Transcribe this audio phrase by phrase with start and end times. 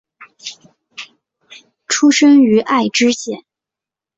[1.87, 3.45] 出身于爱知县。